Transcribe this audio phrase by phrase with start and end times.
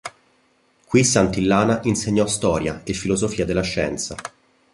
[0.89, 4.15] Qui Santillana insegnò storia e filosofia della scienza.